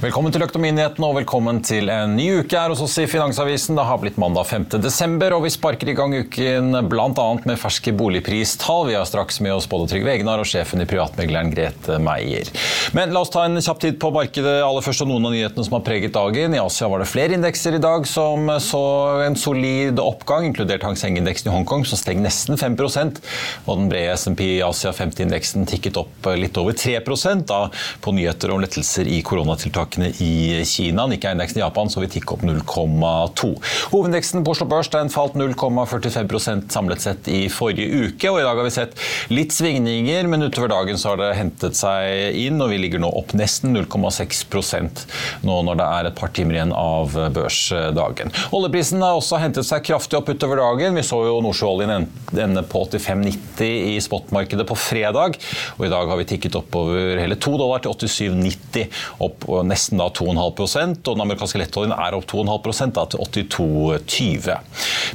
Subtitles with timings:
[0.00, 3.76] Velkommen til Økonominyhetene og velkommen til en ny uke her hos oss i Finansavisen.
[3.76, 4.62] Det har blitt mandag 5.
[4.80, 7.26] desember, og vi sparker i gang uken bl.a.
[7.44, 8.86] med ferske boligpristall.
[8.88, 12.48] Vi har straks med oss både Trygve Egnar og sjefen i privatmegleren Grete Meier.
[12.96, 15.66] Men la oss ta en kjapp tid på markedet aller først og noen av nyhetene
[15.68, 16.56] som har preget dagen.
[16.56, 18.82] I Asia var det flere indekser i dag som så
[19.26, 24.16] en solid oppgang, inkludert Hang Seng-indeksen i Hongkong, som steg nesten 5 og den brede
[24.16, 26.96] SMP Asia 50-indeksen tikket opp litt over 3
[27.44, 27.62] da
[28.00, 31.06] på nyheter om lettelser i koronatiltak tiltakene i Kina.
[31.06, 33.50] Nikkei-indeksen i Japan så vi tikke opp 0,2.
[33.90, 38.30] Hovedindeksen på Oslo Børs den falt 0,45% samlet sett i forrige uke.
[38.30, 38.94] og I dag har vi sett
[39.30, 42.60] litt svingninger, men utover dagen så har det hentet seg inn.
[42.60, 45.06] og Vi ligger nå opp nesten 0,6%
[45.42, 48.32] nå når det er et par timer igjen av børsdagen.
[48.56, 50.96] Oljeprisen har også hentet seg kraftig opp utover dagen.
[50.96, 52.08] Vi så jo Nordsjøoljen
[52.40, 55.38] ende på 85,90 i spotmarkedet på fredag.
[55.78, 58.86] og I dag har vi tikket oppover hele 2 dollar til 87,90.
[59.20, 64.58] opp nesten nesten da 2,5 og den amerikanske lettoljen er opp 2,5 da, til 82,20.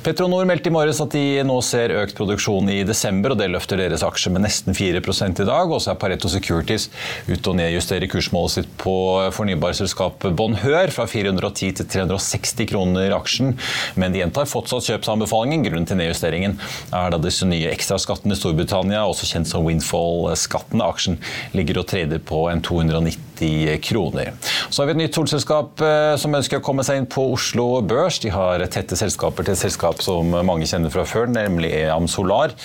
[0.06, 3.80] Petronor meldte i morges at de nå ser økt produksjon i desember, og det løfter
[3.80, 5.70] deres aksjer med nesten 4 i dag.
[5.70, 6.90] Og så er Pareto Securities
[7.30, 8.96] ute og nedjusterer kursmålet sitt på
[9.36, 13.54] fornybarselskapet Bonheur fra 410 til 360 kroner aksjen,
[14.00, 15.66] men de gjentar fortsatt kjøpsanbefalingen.
[15.66, 16.58] Grunnen til nedjusteringen
[16.96, 20.86] er da disse nye ekstraskattene i Storbritannia, også kjent som windfall-skattene.
[20.86, 21.20] Aksjen
[21.56, 23.35] ligger og trader på en 290
[23.84, 24.34] kroner.
[24.70, 27.82] Så har vi et nytt solselskap eh, som ønsker å komme seg inn på Oslo
[27.86, 28.20] Børs.
[28.24, 32.56] De har tette selskaper til et selskap som mange kjenner fra før, nemlig Eam Solar.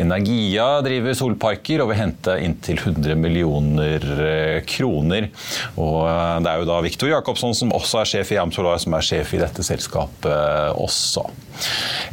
[0.00, 5.30] Energia driver solparker og vil hente inntil 100 millioner eh, kroner.
[5.76, 8.80] Og eh, det er jo da Viktor Jacobsson, som også er sjef i Eam Solar,
[8.82, 11.26] som er sjef i dette selskapet også.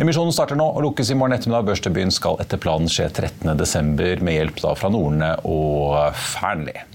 [0.02, 1.68] Emisjonen starter nå og lukkes i morgen ettermiddag.
[1.70, 4.26] Børsdebuten skal etter planen skje 13.12.
[4.26, 6.95] med hjelp da fra Norne og Fearnley.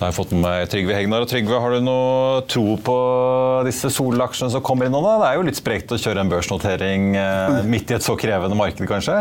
[0.00, 1.26] Da har jeg fått med meg Trygve Hegnar.
[1.26, 2.94] Og Trygve, har du noe tro på
[3.66, 5.02] disse solaksjene som kommer inn nå?
[5.04, 5.18] da?
[5.20, 8.56] Det er jo litt sprekt å kjøre en børsnotering eh, midt i et så krevende
[8.56, 9.18] marked, kanskje?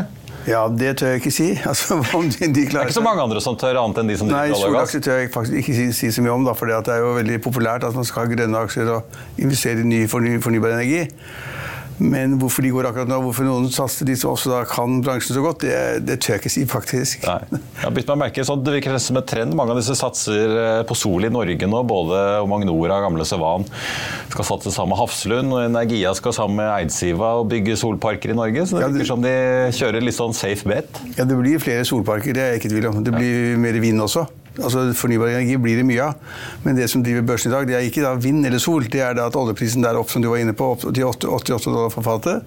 [0.48, 1.50] Ja, det tør jeg ikke si.
[1.68, 4.32] Altså, de, de det er ikke så mange andre som tør, annet enn de som
[4.32, 7.12] Nei, solaksjer tør jeg faktisk ikke si, si, så mye om, for det er jo
[7.20, 11.10] veldig populært at man skal ha grønne aksjer og investere i ny fornybar energi.
[12.00, 15.36] Men hvorfor de går akkurat nå, hvorfor noen satser de som også da kan bransjen
[15.36, 17.26] så godt, det, det tør jeg ikke si, faktisk.
[17.28, 17.60] Nei.
[17.80, 19.56] Jeg har bitt meg merke sånn, Det virker som et trend.
[19.60, 21.82] Mange av disse satser eh, på sol i Norge nå.
[21.90, 23.68] Både Magnora, gamle Sevan
[24.32, 25.54] skal satse sammen med Hafslund.
[25.56, 28.66] og Energia skal sammen med Eidsiva og bygge solparker i Norge.
[28.70, 29.36] Så det Ja, det- virker som de
[29.80, 30.88] kjører litt sånn safe bet.
[31.18, 33.04] Ja, Det blir flere solparker, det er jeg ikke i tvil om.
[33.04, 34.28] Det blir mer vind også.
[34.60, 36.38] Altså Fornybar energi blir det mye av.
[36.66, 38.88] Men det som driver børsen i dag, det er ikke da vind eller sol.
[38.92, 41.70] Det er da at oljeprisen der opp, som du var inne på, opp til 88
[41.70, 42.46] dollar for fatet.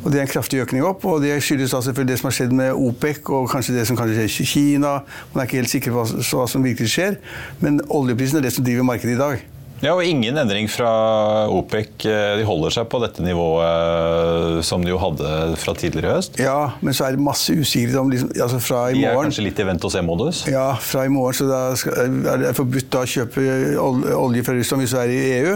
[0.00, 2.36] Og Det er en kraftig økning opp, og det skyldes da selvfølgelig det som har
[2.38, 4.92] skjedd med OPEC, og kanskje det som kanskje skjer i Kina.
[5.34, 7.18] Man er ikke helt sikker på hva, som virkelig skjer,
[7.60, 9.44] men oljeprisen er det som driver markedet i dag.
[9.80, 10.88] Ja, og Ingen endring fra
[11.48, 12.04] OPEC.
[12.04, 15.30] Eh, De holder seg på dette nivået eh, som de jo hadde
[15.60, 16.36] fra tidligere i høst.
[16.42, 19.00] Ja, men så er det masse usikkerhet om liksom, altså fra i morgen.
[19.00, 20.42] De er kanskje litt i vent-og-se-modus?
[20.52, 21.48] Ja, fra i morgen så
[21.80, 23.46] skal, er det forbudt å kjøpe
[24.18, 25.54] olje fra Russland hvis du er i EU.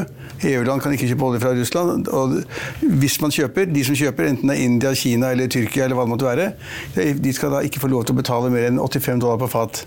[0.55, 2.09] EU-land kan ikke kjøpe olje fra Russland.
[2.09, 2.39] Og
[3.03, 6.09] hvis man kjøper, de som kjøper, enten det er India, Kina eller Tyrkia eller hva
[6.09, 6.49] det måtte være,
[7.21, 9.85] de skal da ikke få lov til å betale mer enn 85 dollar på fat.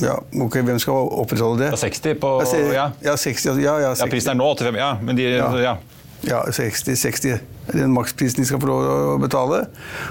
[0.00, 1.72] Ja, ok, Hvem skal opprettholde det?
[1.74, 2.86] Ja, 60 på Ja, ja.
[3.10, 4.10] ja, 60, altså, ja, ja, Ja, 60.
[4.14, 4.90] prisen er nå 85, ja.
[5.02, 5.50] Men de, ja.
[5.62, 5.76] Ja.
[6.26, 7.40] Ja, 60, 60 er
[7.76, 9.64] den maksprisen de skal få lov å betale.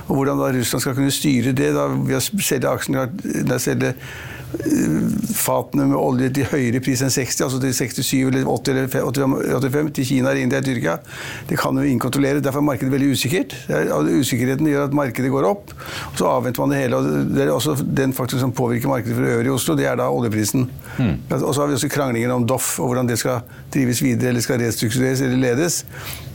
[0.06, 3.08] Og hvordan da Russland skal kunne styre det da, ved å selge aksjene
[5.36, 9.92] fatene med olje til høyere pris enn 60, altså til 67 eller 80 eller 85
[9.96, 10.98] til Kina India Tyrkia,
[11.50, 12.42] det kan jo ingen kontrollere.
[12.44, 13.56] Derfor er markedet veldig usikkert.
[13.68, 15.74] Det er- og Usikkerheten gjør at markedet går opp,
[16.12, 16.96] og så avventer man det hele.
[16.96, 19.96] og Det er også den faktoren som påvirker markedet for øvrig i Oslo, det er
[19.96, 20.70] da oljeprisen.
[21.32, 23.42] Og så har vi også kranglingen om Doff og hvordan det skal
[23.74, 25.86] drives videre eller skal restruktureres eller ledes.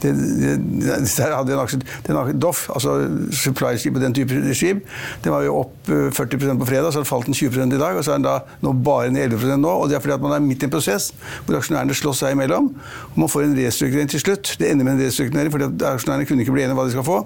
[0.01, 4.55] Det, det, det, der hadde vi en aksje, den Doff, altså supply-skip og den type
[4.57, 4.83] skip,
[5.23, 7.79] den var jo opp eh, 40% på fredag, så har den falt den 20 i
[7.79, 7.97] dag.
[7.97, 9.71] og så er den da nå bare ned 11 nå.
[9.71, 11.11] og Det er fordi at man er midt i en prosess
[11.45, 12.71] hvor aksjonærene slåss seg imellom.
[13.11, 14.55] og Man får en restrukturering til slutt.
[14.59, 16.95] Det ender med en restrukturering fordi at aksjonærene kunne ikke bli enige om hva de
[16.95, 17.21] skal få.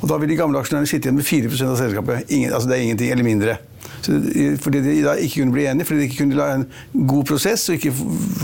[0.00, 2.30] Og da vil de gamle aksjonærene sitte igjen med 4 av selskapet.
[2.30, 3.58] Ingen, altså det er ingenting, eller mindre.
[4.06, 6.66] Fordi de da ikke kunne bli enige, fordi de ikke kunne la en
[7.06, 7.92] god prosess, ikke,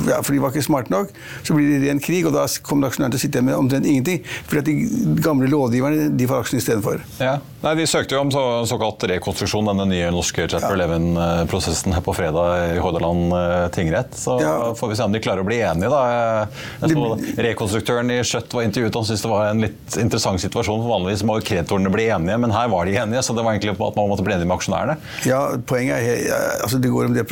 [0.09, 1.13] ja, fordi de var ikke smarte nok,
[1.47, 3.87] så blir det ren krig, og da kommer aksjonærene til å sitte igjen med omtrent
[3.89, 4.23] ingenting.
[4.51, 7.03] Fordi at de gamle långiverne de får aksjene istedenfor.
[7.23, 7.39] Ja.
[7.63, 12.15] Nei, De søkte jo om så, såkalt rekonstruksjon, denne nye norske Chapter 11-prosessen her på
[12.17, 14.15] fredag i Hordaland eh, tingrett.
[14.19, 14.75] Så Ja.
[14.75, 16.47] får vi se om de klarer å bli enige, da.
[16.83, 20.83] Så Rekonstruktøren i Skjøtt var intervjuet og syntes det var en litt interessant situasjon.
[20.83, 23.73] for Vanligvis må kreditorene bli enige, men her var de enige, så det var egentlig
[23.79, 24.97] at man måtte bli enige med aksjonærene.
[25.27, 26.33] Ja, poenget er,
[26.63, 27.27] altså det går om det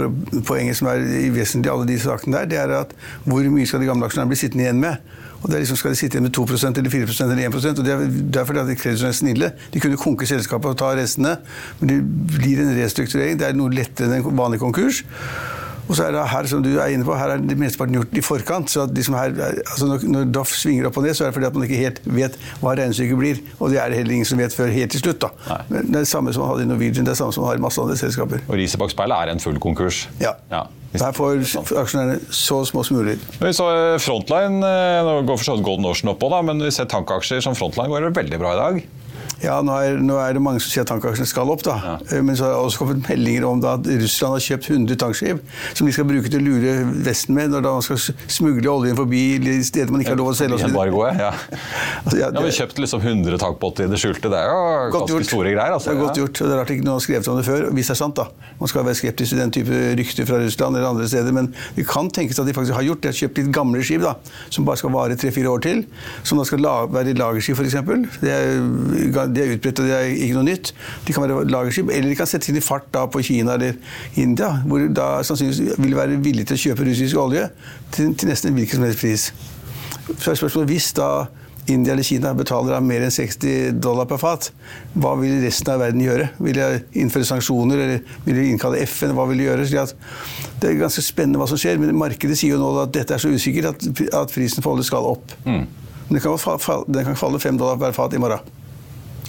[0.46, 1.02] poenget som er
[1.34, 2.94] vesentlig i alle de sakene der, det er at
[3.25, 4.96] hvor mye skal de gamle aksjonærene bli sittende igjen med?
[5.40, 7.84] Og det er liksom, Skal de sitte igjen med 2% eller 4% eller 1% og
[7.84, 8.02] Det er
[8.32, 9.52] derfor at kreditorene er snille.
[9.72, 11.37] De kunne konke selskapet og ta restene,
[11.81, 12.00] men det
[12.37, 13.38] blir en restrukturering.
[13.40, 15.00] Det er noe lettere enn en vanlig konkurs.
[15.90, 18.14] Og så er det her, som du er inne på, her er det mesteparten gjort
[18.14, 18.70] i forkant.
[18.70, 21.34] så at liksom her, altså når, når DAF svinger opp og ned, så er det
[21.40, 23.40] fordi at man ikke helt vet hva regnestykket blir.
[23.58, 25.25] Og det er det heller ingen som vet før helt til slutt.
[25.26, 25.58] da.
[25.69, 27.42] Men Det er det samme som man hadde i Norwegian, det er det samme som
[27.42, 28.44] man har i masse andre selskaper.
[28.46, 30.04] Og riset bak speilet er en full konkurs.
[30.22, 30.37] Ja.
[30.52, 30.62] Ja.
[30.94, 31.42] Her får
[31.78, 33.19] aksjonærene så små smuler.
[33.42, 36.62] Vi så eh, Frontline, eh, nå går for så vidt Golden Ocean oppå, da, men
[36.62, 38.81] vi ser tankaksjer som Frontline går veldig bra i dag.
[39.40, 41.74] Ja, nå er, nå er det mange som sier at tankaksjene skal opp, da.
[41.80, 41.92] Ja.
[42.12, 44.96] Eh, Men så har det også kommet meldinger om da at Russland har kjøpt 100
[45.00, 45.40] tankskip
[45.78, 46.74] som de skal bruke til å lure
[47.06, 47.96] Vesten med når man skal
[48.28, 50.58] smugle oljen forbi de steder man ikke har lov å selge.
[50.66, 51.30] Embargoet, ja.
[52.04, 54.28] Altså, ja, Ja, vi det- har kjøpt liksom 100 tankbåter i det skjulte.
[54.32, 55.26] Det er jo ganske gjort.
[55.30, 55.72] store greier.
[55.78, 55.90] Altså.
[55.90, 56.22] Det er godt Ja.
[56.24, 56.40] gjort.
[56.40, 58.14] og Det er rart ikke noen har skrevet om det før, hvis det er sant.
[58.20, 58.26] da.
[58.60, 61.87] Man skal være skeptisk til den type rykter fra Russland eller andre steder, men det
[61.88, 63.10] kan tenkes at de faktisk har gjort det.
[63.10, 64.14] De har kjøpt litt gamle skip da,
[64.50, 65.84] som bare skal vare tre-fire år til.
[66.25, 67.72] Som da skal være lagerskip, f.eks.
[68.20, 70.72] Det, er- det er utbredt, og det er ikke noe nytt.
[71.06, 73.76] De kan være lagerskip, eller de kan settes inn i fart da på Kina eller
[74.16, 77.48] India, hvor da sannsynligvis vil være villige til å kjøpe russisk olje
[77.92, 79.28] til, til nesten hvilken som helst pris.
[80.20, 81.10] Så er spørsmålet hvis da
[81.70, 84.48] India eller Kina betaler av mer enn 60 dollar per fat,
[84.98, 86.30] hva vil resten av verden gjøre?
[86.42, 89.12] Vil de innføre sanksjoner, eller vil de innkalle FN?
[89.14, 89.66] Hva vil de gjøre?
[90.60, 93.22] Det er ganske spennende hva som skjer, men markedet sier jo nå at dette er
[93.22, 93.86] så usikkert at,
[94.22, 95.36] at prisen på olje skal opp.
[95.44, 95.68] Men
[96.10, 98.42] Den, kan, fa- fa- den kan falle 5 dollar per fat i morgen.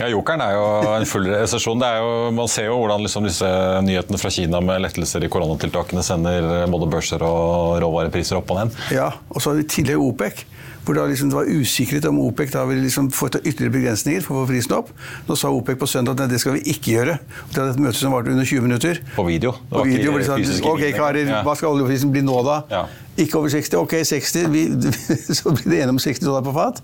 [0.01, 0.63] Ja, Jokeren er jo
[0.95, 1.77] en full resesjon.
[1.81, 3.49] Det jo, man ser jo hvordan liksom disse
[3.85, 8.79] nyhetene fra Kina med lettelser i koronatiltakene sender både børser og råvarepriser opp og ned.
[8.95, 10.41] Ja, og så har vi tidligere OPEC,
[10.81, 14.23] hvor da liksom det var usikkerhet om OPEC da ville liksom få ta ytterligere begrensninger
[14.25, 14.89] for å få prisen opp.
[15.27, 17.19] Nå sa OPEC på søndag at nei, det skal vi ikke gjøre.
[17.51, 19.03] De hadde et møte som varte under 20 minutter.
[19.13, 19.53] På video.
[19.53, 21.43] Det På var ikke video hvor de sa ok karer, Ja.
[21.45, 22.57] hva skal oljeprisen bli nå da?
[22.73, 22.81] Ja.
[23.21, 24.49] Ikke over 60, ok 60.
[24.49, 24.65] Vi,
[25.37, 26.81] så blir det enige om 60 dollar på fat.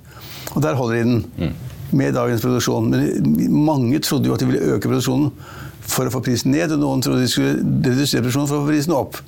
[0.53, 1.25] Og der holder de den.
[1.41, 1.57] Mm.
[1.91, 2.89] Med dagens produksjon.
[2.91, 5.32] Men mange trodde jo at de ville øke produksjonen
[5.88, 8.74] for å få prisen ned, og noen trodde de skulle redusere produksjonen for å få
[8.74, 9.22] prisen opp.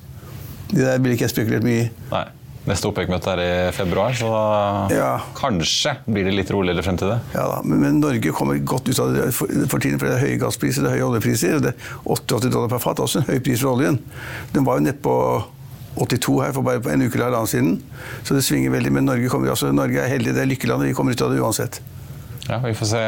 [0.70, 1.88] Det der ville ikke jeg spekulert mye i.
[2.12, 2.26] Nei.
[2.68, 4.28] Neste OPEC-møte er i februar, så
[4.92, 5.14] ja.
[5.38, 7.16] kanskje blir det litt roligere frem til det.
[7.32, 10.18] Ja da, men, men, Norge kommer godt ut av det for, for tiden, for det
[10.18, 11.56] er høye gasspriser det er høye oljepriser.
[11.56, 13.96] og det er 88 dollar per fat, også en høy pris for oljen.
[14.52, 15.14] Den var jo nett på
[15.96, 17.72] 82 her for bare en uke eller halvannen siden.
[18.28, 18.92] Så det svinger veldig.
[18.92, 20.92] Men Norge, kommer, altså, Norge er heldig, det er lykkelandet.
[20.92, 21.80] Vi kommer ut av det uansett.
[22.50, 23.00] Ja, vi får se.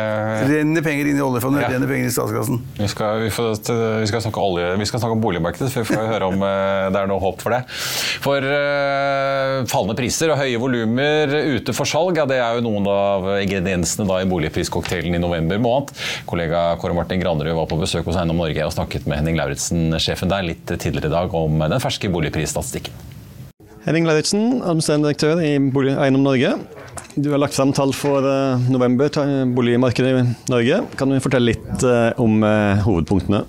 [0.47, 1.71] Renner penger inn i oljefondet, ja.
[1.73, 2.61] renner penger i statskassen.
[2.77, 3.57] Vi skal, vi, får,
[3.99, 6.91] vi skal, snakke, olje, vi skal snakke om boligmarkedet, så vi får høre om eh,
[6.95, 7.59] det er noe håp for det.
[8.23, 12.87] For uh, fallende priser og høye volumer ute for salg, ja, det er jo noen
[12.93, 15.91] av ingrediensene da, i boligpriscocktailen i november måned.
[16.31, 19.89] Kollega Kåre Martin Granerud var på besøk hos Eiendom Norge og snakket med Henning Lauritzen,
[19.99, 23.11] sjefen der, litt tidligere i dag om den ferske boligprisstatistikken.
[23.83, 25.57] Henning Lauritzen, administrerende direktør i
[25.99, 26.55] Eiendom Norge.
[27.15, 28.25] Du har lagt frem tall for
[28.73, 30.81] november november, boligmarkedet i Norge.
[30.97, 33.43] Kan du fortelle litt eh, om eh, hovedpunktene?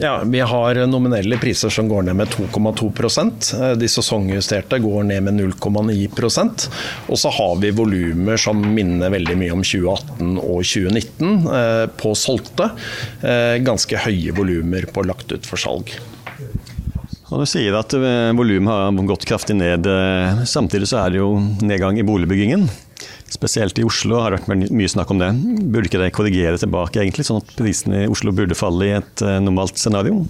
[0.00, 5.36] Ja, Vi har nominelle priser som går ned med 2,2% De sesongjusterte går ned med
[5.38, 6.64] 0,9%
[7.08, 12.70] Og så har vi volumer som minner veldig mye om 2018 og 2019 på solgte.
[13.64, 15.92] Ganske høye volumer på lagt ut for salg.
[17.30, 17.94] Og Du sier at
[18.36, 19.86] volumet har gått kraftig ned.
[20.48, 21.30] Samtidig så er det jo
[21.62, 22.66] nedgang i boligbyggingen.
[23.34, 25.32] Spesielt i Oslo har det vært mye snakk om det.
[25.74, 29.24] Burde ikke det korrigere tilbake, egentlig, sånn at prisene i Oslo burde falle i et
[29.26, 30.20] uh, normalt scenario?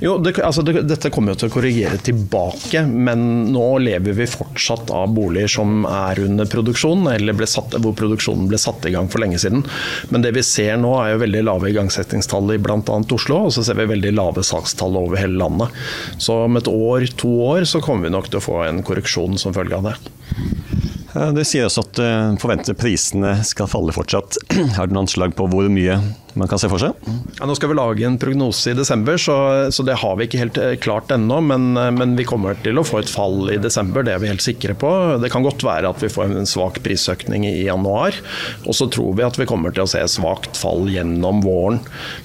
[0.00, 4.28] Jo, det, altså det, Dette kommer jo til å korrigere tilbake, men nå lever vi
[4.30, 9.10] fortsatt av boliger som er under produksjon, eller satt, hvor produksjonen ble satt i gang
[9.12, 9.66] for lenge siden.
[10.08, 12.80] Men det vi ser nå er jo veldig lave igangsettingstall i bl.a.
[13.18, 15.76] Oslo, og så ser vi veldig lave sakstall over hele landet.
[16.16, 19.36] Så om et år, to år, så kommer vi nok til å få en korreksjon
[19.40, 19.98] som følge av det.
[21.12, 22.00] Det sier også at
[22.42, 24.36] forventede prisene skal falle fortsatt.
[24.76, 25.96] Har du noen anslag på hvor mye
[26.38, 26.96] man kan se for seg?
[27.38, 29.36] Ja, nå skal vi lage en prognose i desember, så,
[29.74, 31.40] så det har vi ikke helt eh, klart ennå.
[31.44, 34.30] Men, eh, men, vi kommer til å få et fall i desember, det er vi
[34.30, 34.92] helt sikre på.
[35.22, 38.16] Det kan godt være at vi får en svak prisøkning i januar.
[38.64, 41.80] Og så tror vi at vi kommer til å se svakt fall gjennom våren.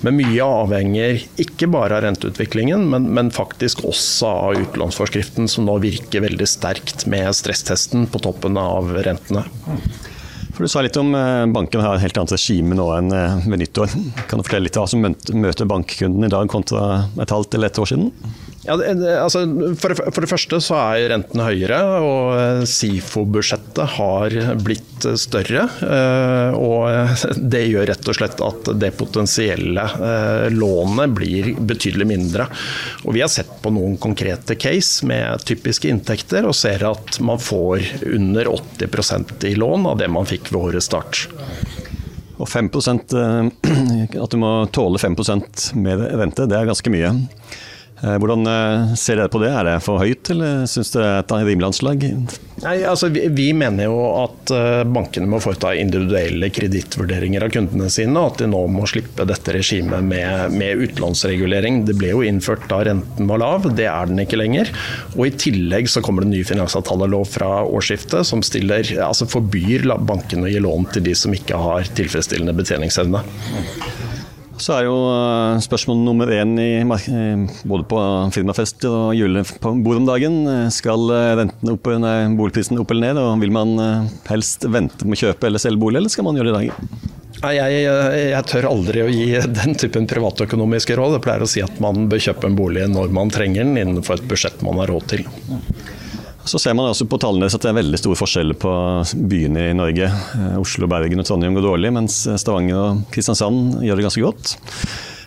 [0.06, 5.80] Men mye avhenger ikke bare av renteutviklingen, men, men faktisk også av utlånsforskriften, som nå
[5.84, 9.46] virker veldig sterkt med stresstesten på toppen av rentene.
[10.54, 13.38] For Du sa litt om eh, banken har et helt annet regime nå enn eh,
[13.50, 13.94] ved nyttår.
[14.30, 17.80] Kan du fortelle litt hva som møter bankkunden i dag kontra et halvt eller et
[17.82, 18.12] år siden?
[18.64, 18.78] Ja,
[19.20, 19.42] altså,
[19.76, 19.92] for,
[20.24, 25.66] det første så er rentene høyere, og eh, SIFO-budsjettet har blitt større.
[25.84, 32.48] Eh, og det gjør rett og slett at det potensielle eh, lånet blir betydelig mindre.
[33.04, 37.44] Og vi har sett på noen konkrete case med typiske inntekter, og ser at man
[37.44, 41.26] får under 80% i lån av det man fikk ved årets start.
[42.40, 43.12] Og 5%
[44.24, 47.14] At du må tåle 5% mer rente, det er ganske mye.
[48.04, 49.50] Eh, hvordan eh, ser dere på det?
[49.56, 52.02] Er det for høyt, eller syns dere det er et rimelig anslag?
[52.64, 57.88] Nei, altså, vi, vi, mener jo at eh, bankene må foreta individuelle kredittvurderinger av kundene
[57.94, 61.84] sine, og at de nå må slippe dette regimet med, med utlånsregulering.
[61.88, 64.74] Det ble jo innført da renten var lav, det er den ikke lenger.
[65.16, 69.88] Og I tillegg så kommer det en ny finansavtalelov fra årsskiftet som stiller, altså forbyr
[70.04, 73.24] bankene å gi lån til de som ikke har tilfredsstillende betjeningsevne.
[74.64, 76.70] Så er jo eh, spørsmål nummer én i,
[77.68, 78.00] både på
[78.32, 80.38] firmafest og julebord om dagen.
[80.72, 83.20] Skal eh, rentene opp, nei, boligprisen opp eller ned?
[83.20, 86.40] Og vil man eh, helst vente med å kjøpe eller selge bolig, eller skal man
[86.40, 87.12] gjøre det i dag?
[87.44, 91.18] Jeg, jeg, jeg, tør aldri å gi den typen privatøkonomiske råd.
[91.18, 94.22] Jeg pleier å si at man bør kjøpe en bolig når man trenger den, innenfor
[94.22, 95.28] et budsjett man har råd til.
[96.46, 98.72] Så ser man også på tallene at det er veldig stor forskjell på
[99.32, 100.10] byene i Norge.
[100.10, 104.56] Eh, Oslo, Bergen og Trondheim går dårlig, mens Stavanger og Kristiansand gjør det ganske godt.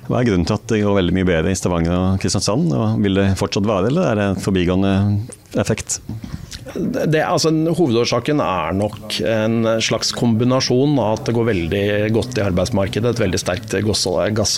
[0.07, 2.69] Hva er grunnen til at det går veldig mye bedre i Stavanger og Kristiansand?
[2.77, 4.93] Og vil det fortsatt være, eller er det en forbigående
[5.59, 5.99] effekt?
[7.07, 12.45] Det, altså, hovedårsaken er nok en slags kombinasjon av at det går veldig godt i
[12.45, 14.07] arbeidsmarkedet, et veldig sterkt gass-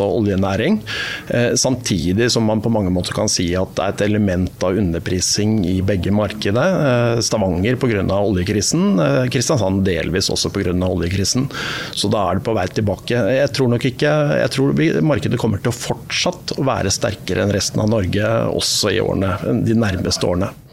[0.05, 0.81] og oljenæring,
[1.29, 4.79] eh, samtidig som man på mange måter kan si at det er et element av
[4.79, 6.67] underprising i begge markedet.
[6.67, 8.05] Eh, Stavanger pga.
[8.19, 10.75] oljekrisen, eh, Kristiansand delvis også pga.
[10.89, 11.49] oljekrisen.
[11.95, 13.17] Så da er det på vei tilbake.
[13.17, 17.53] Jeg tror nok ikke, jeg tror markedet kommer til å fortsatt å være sterkere enn
[17.53, 20.68] resten av Norge også i årene, de nærmeste årene.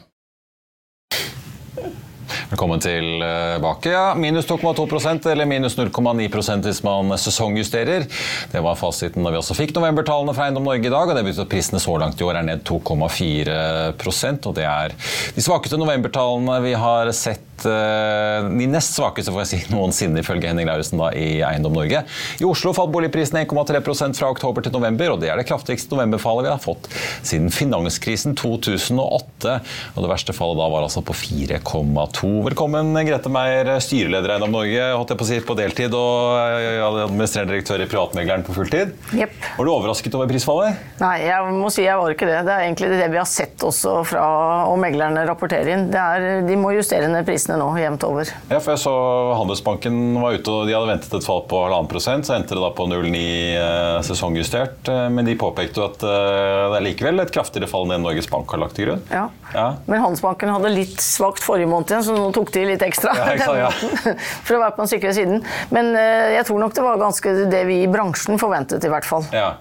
[2.55, 3.91] Velkommen tilbake.
[3.91, 8.05] Ja, minus 2,2% eller minus 0,9% hvis man sesongjusterer.
[8.51, 11.11] Det var fasiten da vi også fikk novembertallene fra Eiendom Norge i dag.
[11.11, 14.95] og Det betyr at prisene så langt i år er ned 2,4% og Det er
[15.35, 20.67] de svakeste novembertallene vi har sett de nest svakeste får jeg si, noensinne, ifølge Henning
[20.69, 22.03] Lauritzen da, i Eiendom Norge.
[22.41, 26.47] I Oslo falt boligprisen 1,3% fra oktober til november, og det er det kraftigste novemberfallet
[26.47, 26.89] vi har fått
[27.25, 29.55] siden finanskrisen 2008.
[29.95, 32.31] Og Det verste fallet da var altså på 4,2.
[32.49, 36.35] Velkommen, Grete Meier, styreleder i Eiendom Norge, holdt jeg på å si, på deltid, og
[36.59, 38.95] eh, administrerende direktør i Privatmegleren på fulltid.
[39.15, 39.39] Yep.
[39.57, 40.81] Var du overrasket over prisfallet?
[41.01, 42.41] Nei, jeg må si jeg var ikke det.
[42.47, 44.25] Det er egentlig det vi har sett også fra
[44.69, 45.87] og meglerne rapporterer inn.
[45.93, 48.29] Det er, de må justere ned prisene nå jevnt over.
[48.49, 48.93] Ja, for jeg så
[49.37, 52.63] Handelsbanken var ute og de hadde ventet et fall på halvannen prosent, så endte det
[52.63, 54.89] da på 0,9 eh, sesongjustert.
[54.91, 58.29] Eh, Men de påpekte jo at eh, det er likevel et kraftigere fall enn Norges
[58.31, 59.03] Bank har lagt til grunn.
[59.11, 59.27] Ja.
[59.53, 59.67] Ja.
[59.85, 63.13] Men Handelsbanken hadde litt svakt forrige måned igjen, så nå tok de litt ekstra.
[63.19, 64.15] Ja, sant, ja.
[64.47, 65.45] For å være på den sikre siden.
[65.75, 69.27] Men jeg tror nok det var ganske det vi i bransjen forventet, i hvert fall.
[69.35, 69.53] Ja.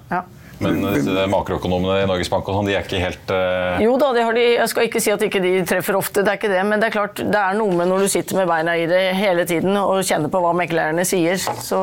[0.63, 3.83] Men disse makroøkonomene i Norges Bank og sånn, de er ikke helt uh...
[3.83, 6.33] Jo da, det har de, jeg skal ikke si at ikke de treffer ofte, det
[6.33, 6.63] er ikke det.
[6.69, 9.03] Men det er klart, det er noe med når du sitter med beina i det
[9.19, 11.41] hele tiden og kjenner på hva meklerne sier.
[11.65, 11.81] Så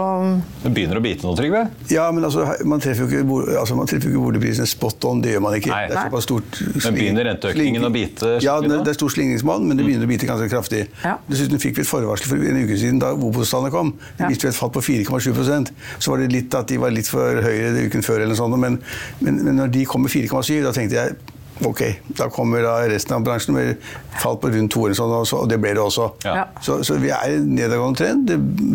[0.64, 1.66] Det begynner å bite nå, Trygve?
[1.92, 5.24] Ja, men altså, man treffer jo ikke, altså, man treffer ikke boligprisene spot on.
[5.24, 5.72] Det gjør man ikke.
[5.74, 5.84] Nei.
[5.92, 9.68] Det er såpass stort Men begynner renteøkningen å bite Ja, det, det er stor slingringsmonn,
[9.68, 10.86] men det begynner å bite ganske kraftig.
[11.04, 11.18] Ja.
[11.30, 13.94] Dessuten fikk vi et forvarsel for en uke siden da Obos-tallene kom.
[14.20, 14.30] Ja.
[14.32, 17.42] vi jo et fall på 4,7% Så var det litt at de var litt for
[17.44, 18.80] høye uken før, eller noe sånt, men,
[19.20, 21.20] men, men når de kom med 4,7, da tenkte jeg
[21.62, 21.82] Ok,
[22.18, 23.84] da kommer da resten av bransjen med
[24.18, 26.08] fall på rundt 2 sånn, og, så, og det ble det også.
[26.26, 26.48] Ja.
[26.64, 28.32] Så, så vi er i en nedadgående trend.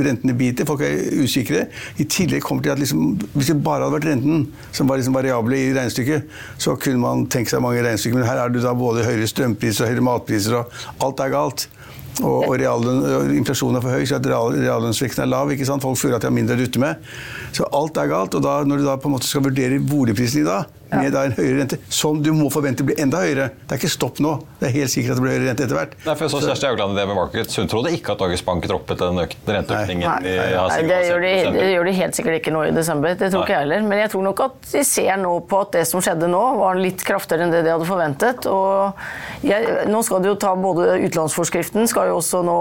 [0.06, 1.64] Rentene biter, folk er usikre.
[1.98, 5.18] I tillegg kommer til at liksom, hvis det bare hadde vært renten som var liksom
[5.18, 6.30] variable i regnestykket,
[6.62, 8.20] så kunne man tenke seg mange regnestykker.
[8.20, 11.66] Men her er det da både høyere strømpriser og høyere matpriser, og alt er galt.
[12.24, 13.02] Og, og realen,
[13.36, 15.52] inflasjonen er for høy, så at real, reallønnsveksten er lav.
[15.82, 17.10] Folk føler at de har mindre å rutte med.
[17.56, 18.36] Så alt er galt.
[18.38, 21.24] Og da, når du da på en måte skal vurdere boligprisen i dag, med da
[21.26, 24.36] en høyere rente, som du må forvente blir enda høyere Det er ikke stopp nå.
[24.60, 25.96] Det er helt sikkert at det blir høyere rente etter hvert.
[26.06, 27.58] Nei, for jeg så Kjersti Haugland i DB Markets.
[27.60, 30.06] Hun trodde ikke at Norges Bank droppet den økte renteøkningen.
[30.06, 33.16] Nei, nei, nei, det, gjør de, det gjør de helt sikkert ikke nå i desember.
[33.18, 33.86] Det tror ikke jeg heller.
[33.90, 36.80] Men jeg tror nok at de ser nå på at det som skjedde nå, var
[36.80, 38.48] litt kraftigere enn det de hadde forventet.
[38.50, 42.56] Og jeg, nå skal de jo ta både utlånsforskriften skal jo også nå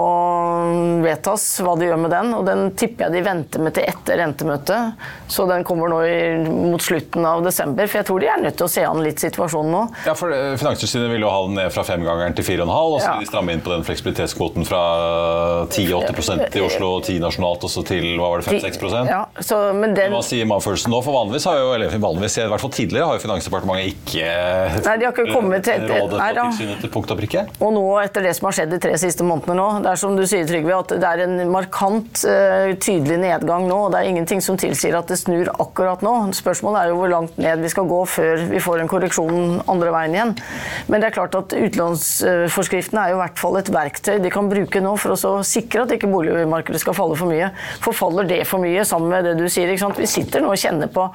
[1.04, 2.34] vedtas, hva de gjør med den.
[2.36, 5.06] Og den tipper jeg de venter med til etter rentemøtet.
[5.32, 7.88] Så den kommer nå i, mot slutten av desember.
[7.88, 9.82] For jeg tror de er nødt til å se an litt situasjonen nå.
[10.06, 13.06] Ja, for eh, Finanstilsynet ville jo ha den ned fra femgangeren til 4,5, og så
[13.06, 13.12] Ja.
[13.16, 14.82] vil de stramme inn på den fleksibilitetskvoten fra
[15.70, 19.58] 10-8 i Oslo og 10 nasjonalt, og så til hva var det, 5-6 Ja, så,
[19.76, 21.00] men den, Hva sier magefølelsen nå?
[21.04, 24.26] For vanligvis har jo, eller vanligvis, i hvert fall tidligere har jo Finansdepartementet ikke
[24.86, 27.46] Nei, de har ikke kommet til- rådet fra tilsynet til punkt og prikke.
[27.60, 30.16] Og nå, etter det som har skjedd de tre siste månedene nå, det er som
[30.16, 33.86] du sier, Trygve, at det er en markant, eh, tydelig nedgang nå.
[33.86, 36.14] og Det er ingenting som tilsier at det snur akkurat nå.
[36.36, 39.92] Spørsmålet er jo hvor langt ned vi skal gå før vi får en korreksjon andre
[39.94, 40.34] veien igjen.
[40.90, 44.50] Men det er klart at utlånsforskriftene er jo i hvert fall et verktøy de kan
[44.50, 47.50] bruke nå for å sikre at ikke boligmarkedet skal falle for mye.
[47.84, 49.70] For faller det for mye, sammen med det du sier?
[49.70, 50.00] ikke sant?
[50.00, 51.06] Vi sitter nå og kjenner på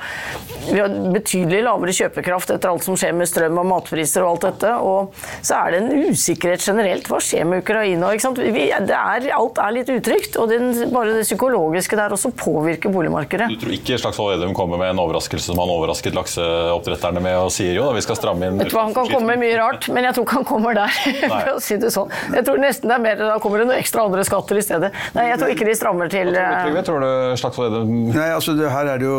[0.69, 4.47] Vi har betydelig lavere kjøpekraft etter alt som skjer med strøm og matpriser og alt
[4.49, 4.73] dette.
[4.85, 7.09] Og så er det en usikkerhet generelt.
[7.09, 8.11] Hva skjer med Ukraina?
[8.41, 10.37] Vi, er, alt er litt utrygt.
[10.41, 13.49] Og den, bare det psykologiske der også påvirker boligmarkedet.
[13.51, 16.80] Du tror ikke Slagsvold Vedum kommer med en overraskelse som han overrasket lakseoppdretterne
[17.21, 19.33] med og sier jo da, vi skal stramme inn Vet du hva, Han kan komme
[19.33, 20.97] med mye rart, men jeg tror ikke han kommer der.
[21.31, 22.11] for å si det sånn.
[22.35, 24.91] Jeg tror nesten det er mer, Da kommer det noen ekstra andre skatter i stedet.
[25.15, 27.09] Nei, Jeg tror ikke de strammer til eh, Trygve, tror du
[27.41, 29.17] Slagsvold Vedum Nei, altså det, Her er det jo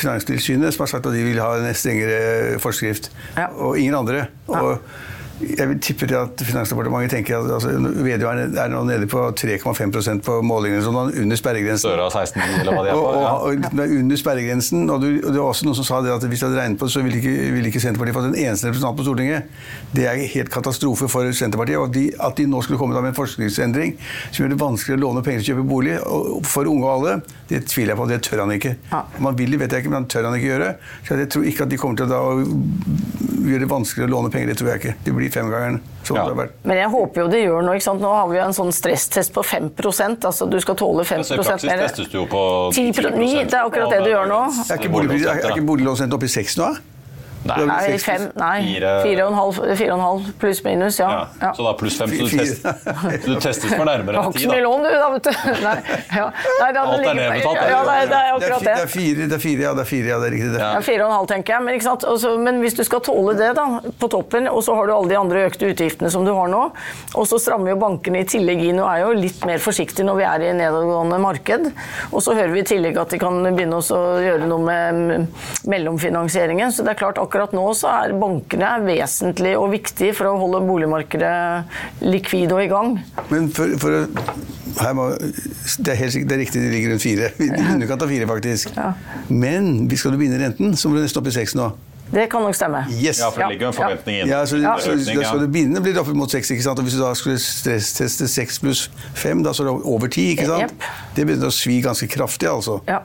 [0.00, 3.48] Finanstilsynet som har sagt at de vil ha en strengere forskrift, Ja.
[3.56, 4.26] og ingen andre.
[4.50, 4.78] Og
[5.40, 7.70] jeg vil tippe til at Finansdepartementet tenker at altså,
[8.04, 11.88] Vedum er nå nede på 3,5 på målingene, sånn under sperregrensen.
[11.88, 13.08] Støre av 16 eller hva det er Og, på?
[13.08, 13.30] og, Ja.
[13.32, 14.84] og, og, er under sperregrensen.
[14.90, 16.80] Og, du, og det var også noen som sa det at hvis de hadde regnet
[16.80, 19.48] på det, så ville ikke, ville ikke Senterpartiet fått en eneste representant på Stortinget.
[19.96, 21.80] Det er helt katastrofe for Senterpartiet.
[21.80, 23.96] Og at de, at de nå skulle komme med en forskriftsendring
[24.30, 26.92] som gjør det vanskeligere å låne penger til å kjøpe bolig og for unge og
[26.98, 27.16] alle,
[27.50, 28.08] det tviler jeg på.
[28.12, 28.76] Det tør han ikke.
[28.92, 29.04] Ja.
[29.18, 30.70] Om vil det, vet jeg ikke, men han tør han ikke gjøre.
[31.08, 32.20] Så jeg tror ikke at de kommer til å
[33.40, 34.52] da gjøre det vanskeligere å låne penger.
[34.52, 34.94] Det tror jeg ikke.
[35.04, 35.80] Det blir femgangeren.
[36.10, 36.14] Ja.
[36.14, 36.54] det har vært.
[36.66, 37.74] Men jeg håper jo det gjør noe.
[37.78, 38.02] ikke sant?
[38.02, 39.70] Nå har vi jo en sånn stresstest på 5
[40.26, 41.84] altså Du skal tåle 5 Så I praksis mer.
[41.86, 42.42] testes du jo på
[42.74, 44.40] 10 9, det er akkurat det du gjør nå.
[44.70, 46.72] Er ikke boliglånsrenten oppe i seks nå?
[47.40, 48.58] Nei, fem, nei.
[48.66, 51.06] Fire- 4,5 4,5 pluss minus, ja.
[51.10, 51.20] ja.
[51.40, 51.52] ja.
[51.56, 52.66] Så da pluss 5, så du, test,
[53.24, 54.66] så du testes for nærmere Du har enn ikke 10, så mye da.
[54.66, 55.30] lån, du, da, vet du.
[55.66, 55.74] Nei,
[56.18, 56.26] ja.
[56.60, 57.60] Nei, det Alt er nedbetalt.
[57.70, 58.74] Ja, det det er Det akkurat det det.
[58.84, 60.50] er fire, det er fire, ja, det er fire, ja, det er riktig.
[60.52, 60.60] Det.
[60.60, 60.68] Ja.
[60.76, 61.64] Ja, fire og en halv, tenker jeg.
[61.66, 62.06] Men, ikke sant?
[62.12, 63.66] Også, men hvis du skal tåle det da,
[64.04, 66.62] på toppen, og så har du alle de andre økte utgiftene som du har nå,
[67.16, 70.20] og så strammer jo bankene i tillegg inn og er jo litt mer forsiktige når
[70.20, 71.70] vi er i nedadgående marked.
[72.12, 75.26] Og så hører vi i tillegg at de kan begynne å gjøre noe med mm,
[75.72, 76.72] mellomfinansieringen.
[76.72, 80.60] Så det er klart, akkurat nå så er bankene vesentlig og viktig for å holde
[80.66, 82.96] boligmarkedet likvid og i gang.
[83.30, 84.00] Men for, for
[84.80, 87.30] her må, det er helt sikkert det er riktig, det ligger rundt fire.
[87.38, 88.74] I underkant av fire, faktisk.
[88.76, 88.90] Ja.
[89.30, 91.70] Men skal du begynne renten, så må du nesten opp i seks nå.
[92.10, 92.80] Det kan nok stemme.
[92.90, 93.20] Yes!
[93.22, 94.30] Ja, for det ligger jo en forventning inn.
[94.32, 94.72] Ja, så, Ja.
[94.82, 96.50] så, Økning, da skal du begynne blir det opp mot seks.
[96.50, 96.80] ikke sant?
[96.82, 98.80] Og hvis du da skulle stressteste seks pluss
[99.14, 100.32] fem, da så er det over ti.
[100.34, 100.74] ikke sant?
[100.74, 100.88] Yep.
[101.14, 102.80] Det begynner å svi ganske kraftig, altså.
[102.90, 102.98] Ja.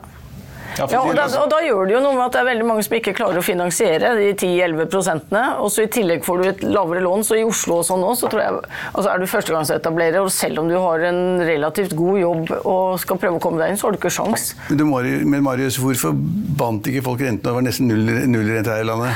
[0.78, 2.48] Ja, Ja, og, da, altså- og da gjør det jo noe med at det er
[2.52, 5.44] veldig mange som ikke klarer å finansiere de 10-11 prosentene.
[5.60, 7.24] Og så i tillegg får du et lavere lån.
[7.24, 8.54] Så i Oslo og sånn nå, så tror jeg
[8.94, 13.18] altså er du førstegangsetablerer, og selv om du har en relativt god jobb og skal
[13.22, 14.54] prøve å komme deg inn, så har du ikke sjans.
[14.70, 14.86] Men, du,
[15.26, 19.16] men Marius, hvorfor bandt ikke folk rentene over var nesten null, nullrente her i landet.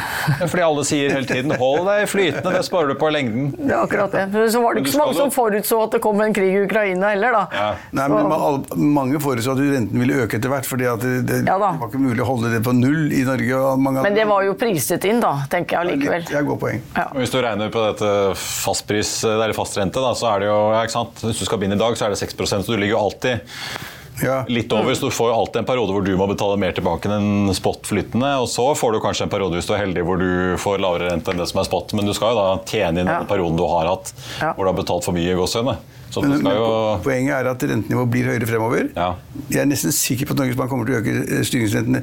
[0.49, 3.51] Fordi alle sier hele tiden 'hold deg flytende', det sparer du på lengden.
[3.57, 4.51] Det er akkurat det.
[4.53, 7.09] Så var det ikke så mange som forutså at det kom en krig i Ukraina
[7.13, 7.43] heller, da.
[7.51, 7.69] Ja.
[7.91, 11.25] Nei, men ma- alle- Mange forutså at renten ville øke etter hvert, fordi at det,
[11.27, 11.71] det, Ja da.
[11.73, 13.59] det var ikke mulig å holde det på null i Norge.
[13.81, 16.27] Mange Men det var jo priset inn, da, tenker jeg allikevel.
[16.29, 16.83] Det er et poeng.
[17.07, 20.83] Og Hvis du regner på dette fastpris, eller fastrente, da, så er det jo ja,
[20.85, 21.23] ikke sant?
[21.25, 23.88] Hvis du skal begynne i dag, så er det 6% så du ligger jo alltid
[24.23, 24.43] Ja.
[24.47, 24.93] litt over.
[24.95, 27.87] Så du får jo alltid en periode hvor du må betale mer tilbake enn spot
[27.89, 28.33] flytende.
[28.43, 31.11] Og så får du kanskje en periode hvis du er heldig hvor du får lavere
[31.13, 31.93] rente enn det som er spot.
[31.97, 33.19] Men du skal jo da tjene inn Ja.
[33.23, 34.53] den perioden du har hatt Ja.
[34.53, 35.77] hvor du har betalt for mye i gåsehudene.
[36.09, 36.57] Så Men, men
[37.05, 38.87] Poenget er at rentenivået blir høyere fremover.
[38.97, 39.11] Ja.
[39.51, 42.01] Jeg er nesten sikker på at Norges Bank kommer til å øke eh, styringsrentene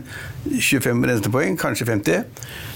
[0.62, 2.24] 25 rentepoeng, kanskje 50.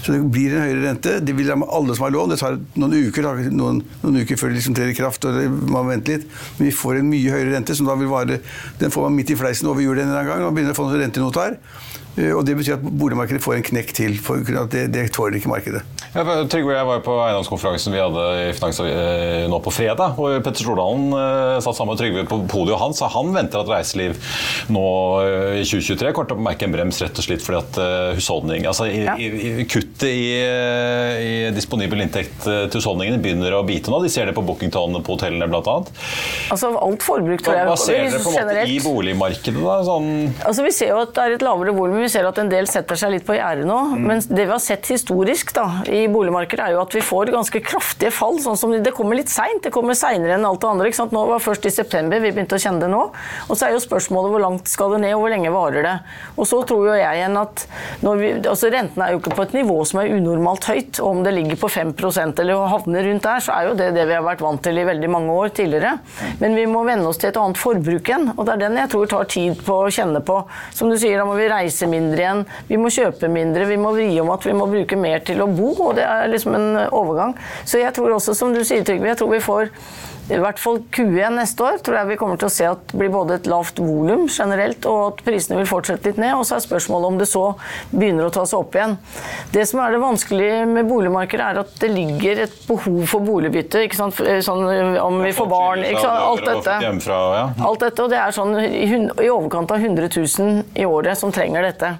[0.03, 1.13] Så det blir en høyere rente.
[1.23, 2.33] Det vil ramme alle som har lån.
[2.33, 5.23] Det tar noen uker, noen, noen uker før det liksom trer i kraft.
[5.23, 6.27] og det, man må vente litt.
[6.57, 8.41] Men vi får en mye høyere rente, som da vil vare
[8.81, 11.03] Den får man midt i fleisen over jul en gang og begynner å få noen
[11.05, 11.57] rentenotar.
[11.57, 11.90] Eh,
[12.35, 14.17] Og det betyr at boligmarkedet får en knekk til.
[14.19, 15.81] For at det, det tåler ikke markedet.
[16.11, 20.17] Ja, Trygve og jeg var på eiendomskonferansen vi hadde i Finans eh, nå på fredag.
[20.17, 22.99] hvor Petter Stordalen eh, satt sammen med Trygve på podiet hans.
[23.05, 24.17] og Han venter at reiseliv
[24.75, 24.83] nå
[25.23, 28.09] eh, i 2023 kommer til å merke en brems rett og slett fordi at eh,
[28.19, 29.15] husholdning, altså i, Ja.
[29.15, 34.01] i, Kuttet i, eh, i disponibel inntekt eh, til husholdningene begynner å bite nå.
[34.03, 35.77] De ser det på Bookington på hotellene bl.a.
[36.51, 37.69] Altså alt forbruk, tror jeg.
[37.71, 38.75] hva ser dere på en måte generelt.
[38.75, 39.63] i boligmarkedet?
[39.63, 39.79] da?
[39.87, 40.11] Sånn,
[40.43, 42.00] Altså Vi ser jo at det er et lavere volum.
[42.01, 43.77] Vi ser at en del setter seg litt på gjerdet nå.
[44.01, 47.61] Men det vi har sett historisk da, i boligmarkedet, er jo at vi får ganske
[47.65, 48.39] kraftige fall.
[48.41, 49.61] sånn som Det kommer litt seint.
[49.63, 50.89] Det kommer seinere enn alt det andre.
[50.89, 51.13] ikke sant?
[51.15, 53.03] Nå var først i september vi begynte å kjenne det nå.
[53.49, 55.95] Og så er jo spørsmålet hvor langt skal det ned, og hvor lenge varer det.
[56.37, 57.65] Og så tror jo jeg igjen at
[58.01, 61.01] når vi, altså Renten er jo ikke på et nivå som er unormalt høyt.
[61.01, 64.07] og Om det ligger på 5% eller havner rundt der, så er jo det det
[64.09, 65.93] vi har vært vant til i veldig mange år tidligere.
[66.41, 68.31] Men vi må venne oss til et annet forbruk igjen.
[68.37, 70.39] Og det er den jeg tror tar tid på å kjenne på.
[70.77, 72.45] Som du sier, da må vi reise mindre igjen.
[72.69, 73.67] Vi må kjøpe mindre.
[73.69, 75.73] Vi må vri om at vi må bruke mer til å bo.
[75.89, 77.35] Og det er liksom en overgang.
[77.65, 79.71] Så jeg tror også, som du sier, Trygve, jeg tror vi får
[80.31, 82.99] i hvert fall Q1 neste år tror jeg vi kommer til å se at det
[82.99, 86.33] blir både et lavt volum generelt, og at prisene vil fortsette litt ned.
[86.37, 87.43] Og så er spørsmålet om det så
[87.91, 88.97] begynner å ta seg opp igjen.
[89.53, 93.85] Det som er det vanskelige med boligmarkedet, er at det ligger et behov for boligbytte.
[93.87, 94.21] ikke sant?
[94.47, 94.65] Sånn
[95.01, 96.25] om vi får barn, ikke sant?
[96.31, 96.77] alt dette.
[97.67, 101.67] Alt dette, og det er sånn i overkant av 100 000 i året som trenger
[101.67, 101.95] dette.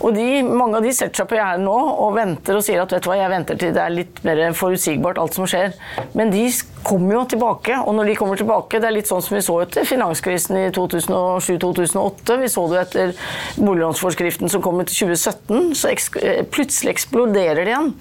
[0.00, 2.92] Og de, Mange av de setter seg på gjerdet nå og venter og sier at
[2.92, 5.74] vet du hva, jeg venter til det er litt mer forutsigbart alt som skjer.
[6.16, 6.46] Men de
[6.86, 9.58] kommer jo tilbake, og når de kommer tilbake Det er litt sånn som vi så
[9.60, 12.38] etter finanskrisen i 2007-2008.
[12.40, 13.12] Vi så det etter
[13.60, 15.74] boliglånsforskriften som kom i 2017.
[15.76, 17.92] Så eks eh, plutselig eksploderer det igjen.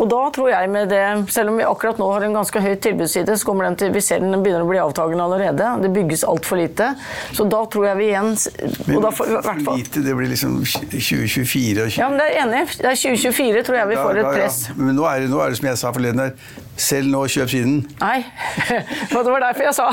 [0.00, 2.72] Og da tror jeg med det, selv om vi akkurat nå har en ganske høy
[2.82, 5.68] tilbudsside, så kommer den til, vi ser den begynner å bli avtagende allerede.
[5.84, 6.92] Det bygges altfor lite.
[7.36, 10.14] Så da tror jeg vi igjen og da får, i hvert for fall, lite, det
[10.16, 10.56] blir liksom
[11.42, 12.00] 2024 og 20...
[12.00, 12.62] ja, men det er enig.
[12.78, 14.58] Det er 2024 tror jeg vi får et press.
[14.68, 14.74] ja.
[14.74, 14.80] press.
[14.80, 16.32] Men nå er, det, nå er det som jeg sa forleden her.
[16.82, 17.74] Selv nå, kjøp siden.
[18.00, 18.22] Nei,
[19.12, 19.88] det var derfor jeg sa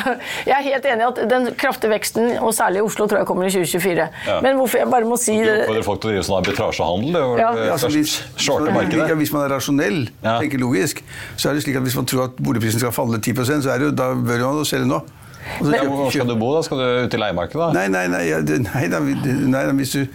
[0.48, 3.28] Jeg er helt enig i at den kraftige veksten, og særlig i Oslo, tror jeg
[3.28, 4.08] kommer i 2024.
[4.30, 4.40] Ja.
[4.46, 7.20] Men hvorfor jeg bare må si Du det oppfordrer folk til å drive sånn arbitrasjehandel?
[7.44, 7.52] Ja.
[7.76, 9.12] Altså, hvis, Shorte ja, markedet?
[9.20, 11.04] hvis man er rasjonell, tenker logisk,
[11.36, 13.84] så er det slik at hvis man tror at boligprisen skal falle 10% så er
[13.84, 15.04] det, jo- da bør man selge nå.
[15.60, 16.50] Og så Ja, hvor skal du bo?
[16.56, 16.62] da?
[16.62, 17.60] Skal du ut i leiemarkedet?
[17.60, 17.70] da?
[17.74, 20.06] Nei, nei, nei, ja, nei, da, nei, da, hvis du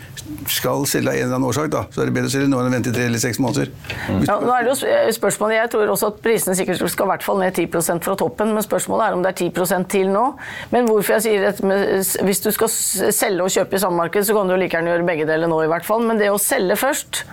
[0.48, 2.60] skal selge av en eller annen årsak, da, så er det bedre å selge nå
[2.60, 3.72] enn å vente i tre eller seks måneder.
[4.08, 4.22] Mm.
[4.28, 7.26] ja, nå er det jo spørsmålet, Jeg tror også at prisene sikkert skal i hvert
[7.26, 10.24] fall ned 10% fra toppen, men spørsmålet er om det er 10% til nå.
[10.70, 14.26] Men hvorfor jeg sier dette med Hvis du skal selge og kjøpe i samme marked,
[14.26, 16.04] så kan du jo like gjerne gjøre begge deler nå, i hvert fall.
[16.06, 17.24] Men det å selge først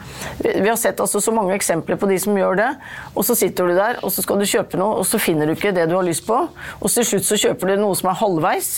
[0.41, 2.69] Vi vi har sett altså så mange eksempler på de som gjør det.
[3.15, 5.55] Og så sitter du der, og så skal du kjøpe noe, og så finner du
[5.55, 6.37] ikke det du har lyst på.
[6.79, 8.69] Og til slutt så kjøper du noe som er halvveis,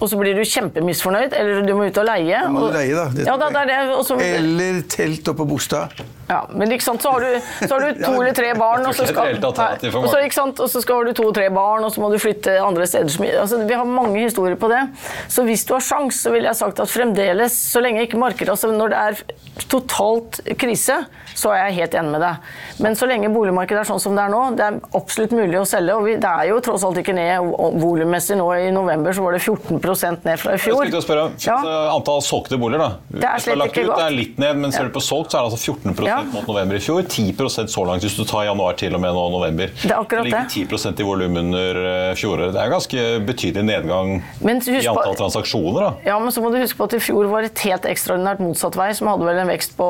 [0.00, 2.40] og så blir du kjempemisfornøyd, eller du må ut og leie.
[2.46, 3.08] Du må og- leie, da.
[3.12, 3.80] Det- Ja, da, det er det.
[3.96, 6.00] Og Eller telt oppe på Bostad.
[6.30, 8.94] Ja, men ikke sant, så har du, så har du to eller tre barn, og
[8.94, 12.00] så skal, og så, sant, og så skal du to eller tre barn, og så
[12.00, 13.10] må du flytte andre steder.
[13.40, 14.84] Altså, vi har mange historier på det.
[15.28, 18.50] Så hvis du har sjans, så ville jeg sagt at fremdeles, så lenge ikke markedet
[18.54, 21.00] altså Når det er totalt krise,
[21.34, 22.48] så er jeg helt enig med deg.
[22.84, 25.66] Men så lenge boligmarkedet er sånn som det er nå, det er absolutt mulig å
[25.68, 25.96] selge.
[25.98, 27.50] Og vi, det er jo tross alt ikke ned
[27.82, 28.46] volummessig nå.
[28.54, 29.80] I november så var det 14
[30.24, 30.76] ned fra i Jeg fjor.
[30.84, 31.56] skulle til å spørre, Ja.
[31.94, 32.90] Antall solgte boliger, da.
[33.10, 33.98] Det er slett ikke ut, godt.
[33.98, 36.22] Det er litt ned, men ser du på solgt, så er det altså 14 Ja.
[36.22, 37.02] mot november i fjor.
[37.02, 39.66] 10 så langt hvis du tar januar til og med nå november.
[39.82, 40.68] Det er akkurat ligger det.
[40.68, 42.52] 10 i volum under eh, fjoråret.
[42.52, 45.80] Det er ganske betydelig nedgang i på- antall transaksjoner.
[45.80, 45.92] da.
[46.06, 48.74] Ja, men så må du huske på at i fjor var et helt ekstraordinært motsatt
[48.76, 49.84] vei, som hadde vel en vekst på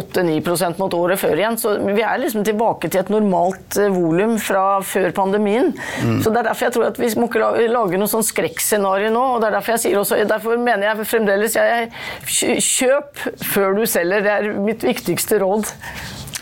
[0.00, 1.56] 8-9% mot året før igjen.
[1.58, 5.72] Så vi er liksom tilbake til et normalt eh, volum fra før pandemien.
[6.02, 6.22] Mm.
[6.22, 9.39] Så det er derfor jeg tror at vi må ikke lage noe sånn skrekkscenario nå.
[9.40, 11.86] Og det er derfor jeg sier også, derfor mener jeg fremdeles jeg,
[12.28, 13.22] kjøp
[13.54, 14.20] før du selger.
[14.26, 15.70] Det er mitt viktigste råd.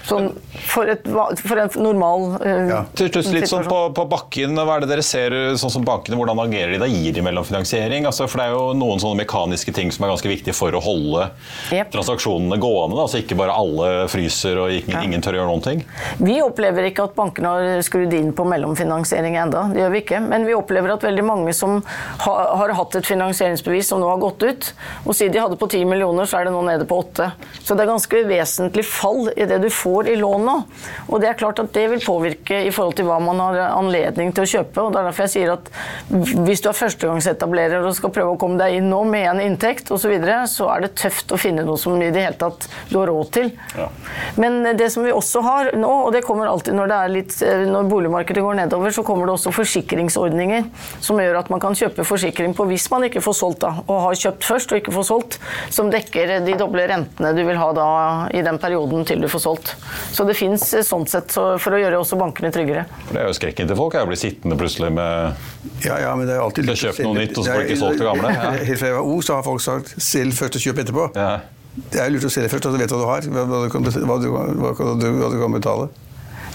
[0.09, 0.31] Sånn
[0.68, 1.05] for, et,
[1.42, 2.81] for en normal eh, Ja.
[2.97, 6.16] Til slutt litt sånn på, på bakken, hva er det dere ser sånn som bankene,
[6.18, 6.88] hvordan agerer de da?
[6.88, 8.07] Gir de mellomfinansiering?
[8.09, 10.81] Altså, for det er jo noen sånne mekaniske ting som er ganske viktige for å
[10.83, 11.29] holde
[11.75, 11.90] yep.
[11.92, 15.64] transaksjonene gående, da, Altså ikke bare alle fryser og ingen, ingen tør å gjøre noen
[15.64, 15.85] ting.
[16.21, 19.66] Vi opplever ikke at bankene har skrudd inn på mellomfinansiering enda.
[19.73, 20.23] Det gjør vi ikke.
[20.25, 21.79] Men vi opplever at veldig mange som
[22.25, 24.71] har, har hatt et finansieringsbevis som nå har gått ut,
[25.05, 27.31] og siden de hadde på 10 millioner, så er det nå nede på 8.
[27.62, 30.56] Så det er ganske vesentlig fall i det du får i lån nå.
[31.08, 34.32] Og det er klart at det vil påvirke i forhold til hva man har anledning
[34.34, 34.82] til å kjøpe.
[34.82, 35.72] Og det er derfor jeg sier at
[36.46, 39.92] hvis du er førstegangsetablerer og skal prøve å komme deg inn nå med en inntekt
[39.94, 42.64] osv., så, videre, så er det tøft å finne noe som i det hele tatt
[42.88, 43.50] du har råd til.
[43.76, 43.88] Ja.
[44.40, 47.37] Men det som vi også har nå, og det kommer alltid når, det er litt,
[47.44, 50.68] eh, når boligmarkedet går nedover, så kommer det også forsikringsordninger
[51.04, 54.02] som gjør at man kan kjøpe forsikring på hvis man ikke får solgt da, og
[54.06, 55.38] har kjøpt først og ikke får solgt,
[55.74, 57.88] som dekker de doble rentene du vil ha da
[58.34, 59.74] i den perioden til du får solgt.
[60.12, 62.87] Så det fins sånn sett så, for å gjøre også bankene tryggere.
[63.07, 66.14] For det er jo skrekken til folk, er å bli sittende plutselig med Ja, ja,
[66.18, 68.33] men det er alltid kjøpt noe nytt, og så får du ikke solgt det gamle,
[68.35, 68.51] ja.
[68.70, 71.09] Helt fra jeg var ung, så har folk sagt 'selg først og kjøp etterpå'.
[71.16, 71.31] ja.
[71.79, 73.85] Det er lurt å selge først, og du vet hva du har, hva du kan,
[73.87, 74.29] hva du,
[75.14, 75.85] hva du kan betale.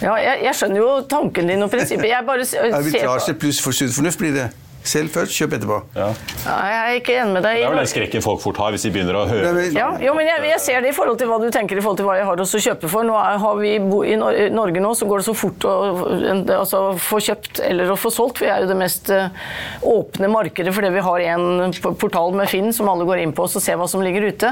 [0.04, 2.10] Ja, jeg, jeg skjønner jo tanken din og prinsippet.
[2.10, 2.44] Jeg bare
[2.80, 4.50] Arbitrasje ser på pluss for sunn fornuft blir det.
[4.84, 5.78] Selg først, kjøp etterpå.
[5.96, 6.10] ja.
[6.44, 7.60] ja, Jeg er ikke enig med deg.
[7.62, 9.78] Det er vel den skrekken folk fort har hvis de begynner å høre vel...
[9.78, 12.02] Ja, jo, men jeg, jeg ser det i forhold til hva du tenker i forhold
[12.02, 13.08] til hva jeg har å kjøpe for.
[13.08, 14.18] Nå er, har vi bo, I
[14.52, 15.74] Norge nå så går det så fort å
[16.58, 18.42] altså, få kjøpt eller å få solgt.
[18.44, 19.32] Vi er jo det mest eh,
[19.88, 23.56] åpne markedet fordi vi har en portal med Finn som alle går inn på og
[23.56, 24.52] ser hva som ligger ute.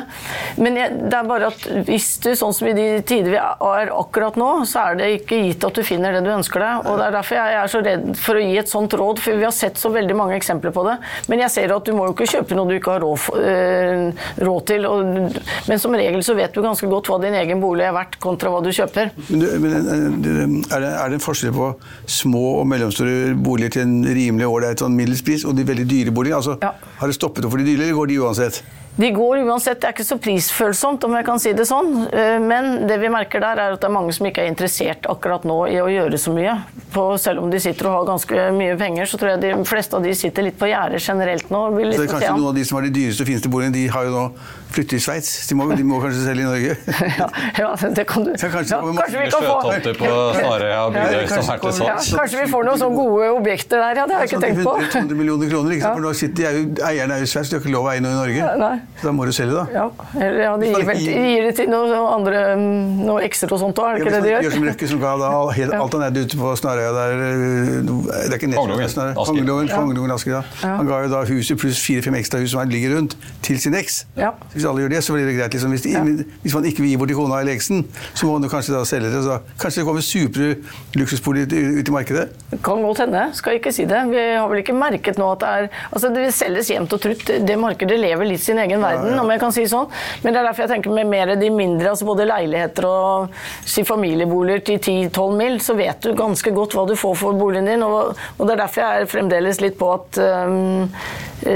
[0.62, 3.94] Men jeg, det er bare at hvis du, sånn som i de tider vi er
[3.96, 6.88] akkurat nå, så er det ikke gitt at du finner det du ønsker deg.
[6.88, 9.42] Og det er derfor jeg er så redd for å gi et sånt råd, for
[9.42, 10.98] vi har sett så veldig mange eksempler på det.
[11.32, 14.26] Men jeg ser at du må jo ikke kjøpe noe du ikke har råd, eh,
[14.46, 14.86] råd til.
[14.86, 18.20] Og, men som regel så vet du ganske godt hva din egen bolig er verdt
[18.22, 19.12] kontra hva du kjøper.
[19.32, 21.72] Men, men eh, er, det, er det en forskjell på
[22.06, 26.14] små og mellomstore boliger til en rimelig ålreit sånn middels pris, og de veldig dyre
[26.16, 26.38] boligene?
[26.44, 26.76] Altså, Ja.
[27.02, 28.62] Har det stoppet opp for de dyre, eller går de uansett?
[28.98, 31.94] De går uansett, det er ikke så prisfølsomt om jeg kan si det sånn.
[32.12, 35.08] Eh, Men det vi merker der er at det er mange som ikke er interessert
[35.10, 36.58] akkurat nå i å gjøre så mye.
[36.92, 39.96] På, selv om de sitter og har ganske mye penger, så tror jeg de fleste
[39.98, 41.62] av de sitter litt på gjerdet generelt nå.
[41.78, 43.52] Vil Så det er liksom kanskje noen av de som har de dyreste og fineste
[43.54, 44.26] boligene, de har jo nå
[44.72, 45.32] flyttet til Sveits.
[45.50, 46.76] De, de må kanskje selge i Norge?
[47.22, 47.28] Ja,
[47.60, 48.32] ja, det kan du.
[48.40, 49.56] Så kanskje Ja, kanskje vi kan få
[50.00, 51.96] på og bygder som er ja.
[51.98, 54.06] Kanskje vi får noen sånne gode objekter der, ja.
[54.08, 54.76] Det har jeg ikke tenkt på.
[54.80, 56.00] 100 millioner kroner, ikke sant?
[56.00, 57.92] For nå sitter er jo, eierne er jo i Sveits, de har ikke lov å
[57.94, 58.50] eie noe i Norge.
[58.62, 58.72] Nei.
[59.02, 59.66] Så da må du selge, da.
[59.76, 63.52] Ja, eller ja, de gir, vel, de gir det til noen andre mm, noe ekstra
[63.52, 64.68] og sånt òg, er det Ja, ikke det de Gjør Gjør som?
[64.72, 68.34] Røkke, som ga da helt, alt han eide ute på Snarøya der øh, Det er
[68.34, 69.68] ikke Kongelungen, Kongeloven.
[69.70, 70.42] Kongelungen, Asker, ja.
[70.78, 73.16] Han ga jo da huset pluss fire-fem ekstra hus som han ligger rundt,
[73.46, 74.02] til sin eks.
[74.18, 74.32] Ja.
[74.54, 75.54] Hvis alle gjør det, så blir det greit.
[75.54, 75.72] Liksom.
[75.76, 78.50] Hvis, de, hvis man ikke vil gi bort til kona eller eksen, så må man
[78.50, 79.24] kanskje da selge det.
[79.26, 80.50] Så kanskje det kommer supre
[80.96, 82.28] luksusboliger ut- ut i markedet.
[82.64, 84.02] Kan godt hende, skal ikke si det.
[84.12, 87.26] Vi har vel ikke merket nå at det er Altså, det selges jevnt og trutt.
[87.48, 89.88] Det markedet lever litt sin egen verden, om jeg kan si sånn.
[90.24, 93.30] Men det er derfor jeg tenker med mer de mindre, altså både leiligheter og
[93.68, 97.70] si familieboliger til 10-12 mil, så vet du ganske godt hva du får for boligen
[97.70, 97.84] din.
[97.86, 100.88] Og, og det er derfor jeg er fremdeles litt på at um,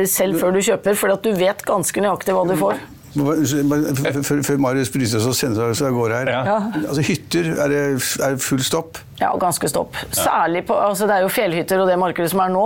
[0.10, 2.82] selv før du kjøper, for at du vet ganske nøyaktig hva du får.
[3.16, 6.32] Før Marius bryter oss og sender oss av gårde her.
[6.36, 6.56] Ja.
[6.84, 7.82] Altså Hytter, er det,
[8.26, 9.00] er full stopp?
[9.16, 9.96] Ja, ganske stopp.
[10.12, 12.64] Særlig på, altså Det er jo fjellhytter og det markedet som er nå.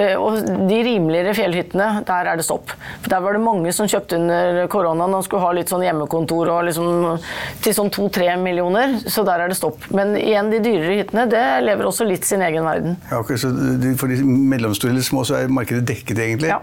[0.00, 0.38] eh, Og
[0.70, 2.72] de rimeligere fjellhyttene, der er det stopp.
[3.02, 6.48] For Der var det mange som kjøpte under koronaen og skulle ha litt sånn hjemmekontor
[6.54, 7.20] og liksom
[7.60, 8.96] til sånn to-tre millioner.
[9.04, 9.84] Så der er det stopp.
[9.92, 12.96] Men igjen, de dyrere hyttene, det lever også litt sin egen verden.
[13.12, 13.52] Ja, okay, så
[14.00, 16.48] For de mellomstore eller små så er markedet dekket, egentlig?
[16.54, 16.62] Ja.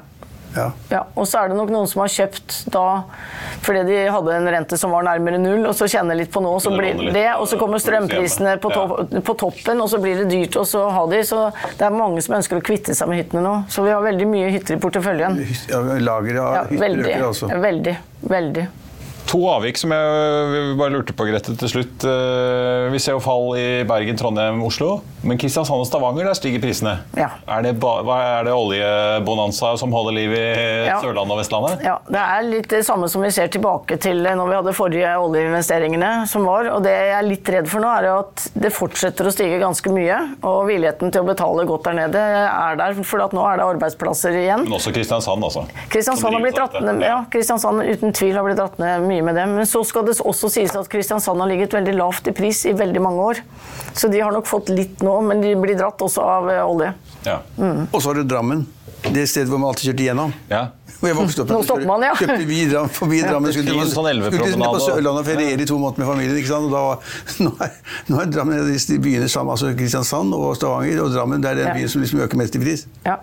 [0.57, 0.67] Ja.
[0.91, 2.85] Ja, og så er det nok noen som har kjøpt da
[3.65, 6.53] fordi de hadde en rente som var nærmere null, og så kjenner litt på nå,
[6.63, 10.29] så blir det, og så kommer strømprisene på, to på toppen, og så blir det
[10.31, 11.47] dyrt å ha de, så
[11.79, 13.55] det er mange som ønsker å kvitte seg med hyttene nå.
[13.73, 15.39] Så vi har veldig mye hytter i porteføljen.
[15.69, 17.51] Ja, Lager av Ja, hytter veldig, øker altså.
[17.67, 17.97] veldig,
[18.35, 18.67] veldig.
[19.27, 22.03] To avvik som jeg bare lurte på, Grete, til slutt.
[22.07, 25.01] Eh, Vi ser jo fall i Bergen, Trondheim, Oslo.
[25.27, 26.93] Men Kristiansand og Stavanger, der stiger prisene.
[27.17, 27.27] Ja.
[27.51, 30.43] Er det, er det oljebonanza som holder liv i
[30.87, 31.01] Ja.
[31.03, 31.83] Sørlandet og Vestlandet?
[31.83, 35.11] Ja, Det er litt det samme som vi ser tilbake til når vi hadde forrige
[35.19, 36.69] oljeinvesteringene som var.
[36.71, 39.91] og Det jeg er litt redd for nå, er at det fortsetter å stige ganske
[39.91, 40.21] mye.
[40.47, 43.67] Og villigheten til å betale godt der nede er der, for at nå er det
[43.75, 44.63] arbeidsplasser igjen.
[44.63, 45.65] Men også Kristiansand, altså.
[45.91, 49.37] Kristiansand har blitt dratt ned, ja, Kristiansand uten tvil har blitt dratt ned mye med
[49.39, 49.55] dem.
[49.57, 52.73] Men så skal det også sies at Kristiansand har ligget veldig lavt i pris i
[52.77, 53.43] veldig mange år.
[53.97, 56.93] Så de har nok fått litt nå, men de blir dratt også av eh, olje.
[57.27, 57.41] Ja.
[57.91, 58.65] Og så har du Drammen.
[59.07, 60.35] Det stedet hvor man alltid kjørte igjennom.
[60.51, 60.67] ja.
[60.99, 62.13] Hvor jeg vokste opp, Nå stopper man, ja.
[62.17, 63.53] Kjøpte vi for forbi Drammen.
[63.53, 64.79] Skulle, fin sånn skulle på.
[64.87, 66.37] Sørlandet og feriere i to måneder med familien.
[66.41, 66.67] ikke sant?
[66.67, 66.83] Og da
[67.45, 67.75] nå, er,
[68.09, 71.51] nå er Drammen en av de byene sammen, altså Kristiansand og Stavanger og Drammen, det
[71.51, 71.73] er den Ja.
[71.77, 72.85] byen som liksom øker mest i pris.
[73.05, 73.17] Ja.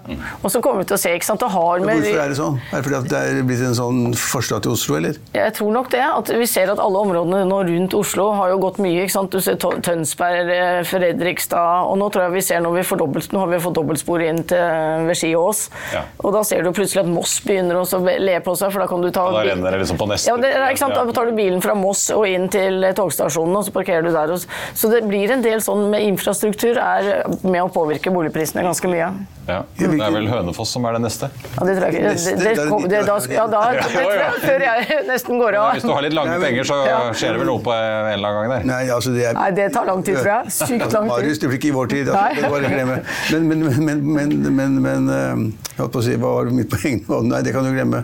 [0.45, 2.39] Og så kommer vi til å se, ikke sant, og har med Hvorfor er det
[2.39, 2.59] sånn?
[2.71, 5.19] Er det fordi at det er blitt en sånn forstad til Oslo, eller?
[5.35, 6.03] Jeg tror nok det.
[6.05, 9.03] at Vi ser at alle områdene nå rundt Oslo har jo gått mye.
[9.07, 9.31] ikke sant?
[9.35, 13.33] Du ser Tønsberg, eh, Fredrikstad og Nå tror jeg vi ser når vi får dobbelt,
[13.33, 15.65] nå har vi fått dobbeltspor inn til Ski og Ås.
[15.95, 16.03] Ja.
[16.21, 18.89] Og da ser du plutselig at Moss begynner også å le på seg, for da
[18.91, 20.97] kan du ta Og da renner det liksom på neste Ja, det, er, ikke sant?
[20.97, 24.13] Da tar du bilen fra Moss og inn til eh, togstasjonen, og så parkerer du
[24.15, 24.35] der.
[24.35, 24.45] og
[24.77, 29.13] Så det blir en del sånn med infrastruktur er med å påvirke boligprisene ganske mye.
[29.45, 29.61] Ja.
[29.77, 31.29] Det er vel Hønefoss som er det neste.
[31.29, 32.13] Ja, det tror jeg ikke.
[32.15, 35.67] Det, det, det det, da, ja, da, det tror jeg før jeg nesten går av.
[35.77, 36.79] Hvis du har litt lange penger, så
[37.13, 38.69] skjer det vel noe på en eller annen gang der.
[38.71, 39.37] Nei, altså det er...
[39.37, 40.55] Nei, det tar lang tid, tror jeg.
[40.57, 41.11] Sykt lang tid.
[41.11, 42.11] Marius, det blir ikke i vår tid.
[42.15, 42.95] Altså, det var men,
[43.35, 46.71] Men, men, men, men, men, men eh, Jeg holdt på å si, hva var mitt
[46.73, 47.21] poeng nå?
[47.29, 48.03] Nei, det kan du glemme.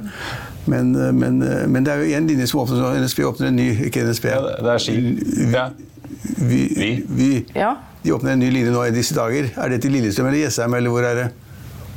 [0.70, 2.94] Men, eh, men, eh, men det er jo en linje som åpner nå.
[3.02, 4.28] NSB åpner en ny Ikke NSB.
[4.30, 5.52] Ja, det- det er Ski.
[5.52, 5.68] Ja.
[6.38, 7.04] Vi, Vi.
[7.08, 7.46] vi.
[7.56, 7.74] Ja.
[8.04, 9.50] De åpner en ny linje nå i disse dager.
[9.56, 11.32] Er det til Lillestrøm eller Jessheim, eller hvor er det?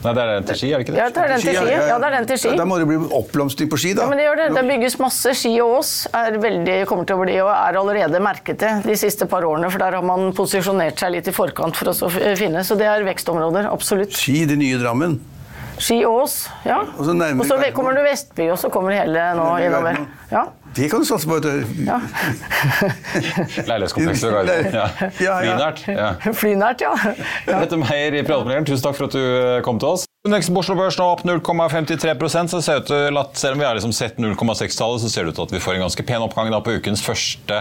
[0.03, 1.13] Nei, det er den til Ski, er det ikke Ja, det?
[1.15, 1.71] det er den til Ski.
[1.71, 2.57] Ja, det er den til Ski.
[2.57, 4.01] Da må det bli oppblomstring på Ski, da.
[4.03, 4.47] Ja, men det gjør det.
[4.55, 5.31] Det bygges masse.
[5.33, 8.95] Ski og Ås er veldig, kommer til å bli og er allerede merket det de
[8.99, 9.69] siste par årene.
[9.71, 12.59] For der har man posisjonert seg litt i forkant for oss å finne.
[12.67, 13.71] Så det er vekstområder.
[13.71, 14.11] Absolutt.
[14.11, 15.19] Ski, det nye Drammen.
[15.77, 16.81] Ski og Ås, ja.
[16.97, 19.97] Og så Og så kommer du Vestby, og så kommer hele nå innover.
[20.31, 20.43] Ja.
[20.75, 21.33] Det kan du satse på.
[21.37, 21.83] vet du.
[21.85, 21.99] ja.
[23.67, 24.73] Leilighetskomplekset ved Gardermoen.
[24.73, 24.87] Ja.
[25.19, 25.57] Ja, ja.
[25.57, 25.83] Flynært.
[25.87, 26.33] Ja.
[26.33, 26.93] Flynært, ja.
[27.47, 27.59] ja.
[27.59, 30.07] Petter Meyer i Pratepanelet, tusen takk for at du kom til oss.
[30.23, 33.75] Indeksen Børs nå opp 0,53% så det ser ut til at selv om vi har
[33.75, 36.47] liksom sett 0,6-tallet, så ser det ut til at vi får en ganske pen oppgang
[36.63, 37.57] på ukens første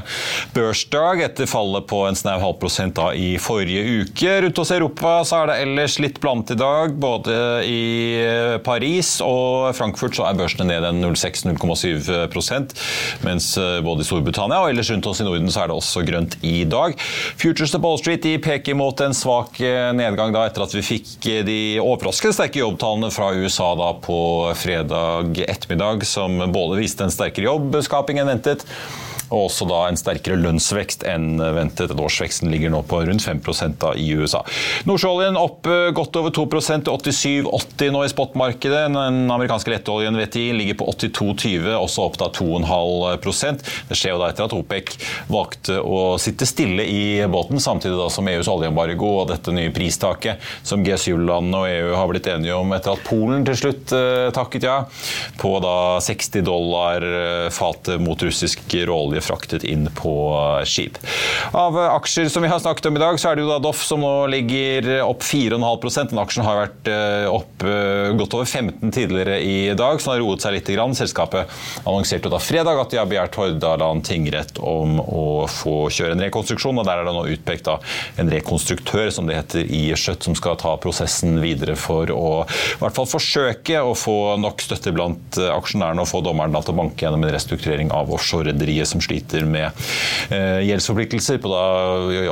[0.54, 4.36] børsdag, etter fallet på en snau halv prosent da i forrige uke.
[4.44, 7.34] Rundt hos Europa så er det ellers litt blant i dag, både
[7.66, 7.80] i
[8.20, 14.62] eh, Paris og Frankfurt så er børsene ned en 0,6-0,7 mens eh, både i Storbritannia
[14.62, 16.94] og ellers rundt oss i Norden så er det også grønt i dag.
[17.34, 20.86] Futures to Wall Street de peker mot en svak eh, nedgang da etter at vi
[20.92, 24.18] fikk de overraskende sterke jobbtallene fra USA da på
[24.58, 28.66] fredag ettermiddag, som både viste en sterkere jobbskaping enn ventet,
[29.32, 31.94] og også da en sterkere lønnsvekst enn ventet.
[32.02, 33.40] Årsveksten ligger nå på rundt 5
[33.80, 34.42] da i USA.
[34.88, 37.14] Nordsjøoljen opp eh, godt over 2 til
[37.48, 38.84] 87,80 nå i spotmarkedet.
[38.92, 44.30] Den amerikanske letteoljen VTI ligger på 82,20, også opp da 2,5% Det skjer jo da
[44.32, 44.94] etter at OPEC
[45.32, 50.42] valgte å sitte stille i båten, samtidig da som EUs oljeembargo og dette nye pristaket
[50.66, 54.66] som G7-landene og EU har blitt enige om etter at Polen til slutt eh, takket
[54.68, 54.78] ja,
[55.40, 60.14] på da 60 dollar eh, fatet mot russisk råolje fraktet inn på
[60.68, 60.98] skip.
[61.56, 63.82] Av aksjer som vi har snakket om i dag, så er det jo da Doff
[63.86, 68.92] som nå ligger opp 4,5 Den aksjen har vært eh, opp eh, godt over 15
[68.92, 70.70] tidligere i dag, så den har roet seg litt.
[70.72, 70.94] Grann.
[70.96, 71.50] Selskapet
[71.82, 76.78] annonserte da fredag at de har begjært Hordaland tingrett om å få kjøre en rekonstruksjon,
[76.80, 77.78] og der er det nå utpekt da
[78.20, 82.80] en rekonstruktør, som det heter i Skjøtt, som skal ta prosessen videre for å i
[82.80, 86.78] hvert fall forsøke å få nok støtte blant eh, aksjonærene og få dommeren til å
[86.82, 89.11] banke gjennom en restrukturering av offshore-rederiet som sliter
[89.46, 89.70] med
[90.30, 91.52] eh, gjeldsforpliktelser på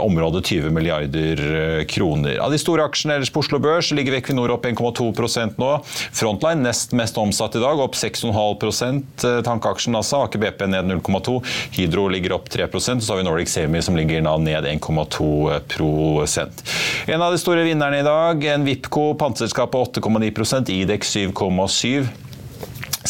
[0.00, 1.42] området 20 milliarder
[1.80, 2.38] eh, kroner.
[2.40, 5.70] Av de store aksjene ellers på Oslo Børs ligger Equinor opp 1,2% nå.
[6.12, 11.36] Frontline nest mest omsatt i dag, opp 6,5 eh, Tankeaksjen altså, Aker BP ned 0,2
[11.76, 16.64] Hydro ligger opp 3% så har vi Nordic Semi som ligger ned 1,2%
[17.06, 22.29] En av de store vinnerne i dag, en Vipco, panteselskapet 8,9% Idex 7,7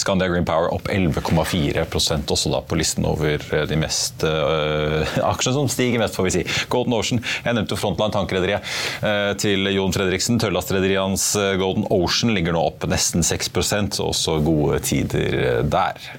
[0.00, 5.56] Scandia Green Power opp 11,4% også da på listen over eh, de mest uh, aksjene
[5.56, 6.44] som stiger mest, får vi si.
[6.72, 8.64] Golden Ocean, jeg nevnte Frontline tankrederiet
[9.04, 10.40] uh, til Jon Fredriksen.
[10.40, 11.28] Tørrlastrederiet hans
[11.60, 16.10] Golden Ocean ligger nå opp nesten 6% også gode tider der.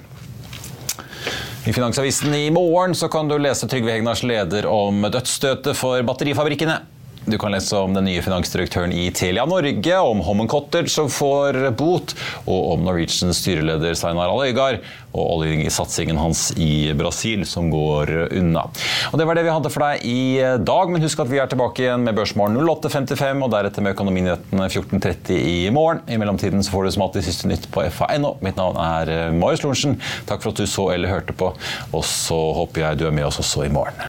[1.62, 6.80] I Finansavisen i morgen kan du lese Trygve Hegnars leder om dødsstøtet for batterifabrikkene.
[7.24, 11.58] Du kan lese om den nye finansdirektøren i Telia Norge, om Hommen Cottage som får
[11.78, 12.16] bot,
[12.50, 18.10] og om Norwegians styreleder Steinar Harald Øygard og oljesatsingen hans i Brasil som går
[18.40, 18.64] unna.
[19.12, 20.22] Og Det var det vi hadde for deg i
[20.64, 24.66] dag, men husk at vi er tilbake igjen med Børsmorgen 08.55 og deretter med Økonominyhetene
[24.66, 26.02] 14.30 i morgen.
[26.10, 28.34] I mellomtiden så får du som alltid siste nytt på fa.no.
[28.42, 30.00] Mitt navn er Marius Lorentzen.
[30.26, 31.52] Takk for at du så eller hørte på,
[31.92, 34.08] og så håper jeg du er med oss også i morgen.